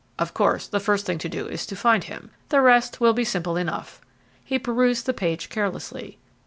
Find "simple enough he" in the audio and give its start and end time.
3.23-4.57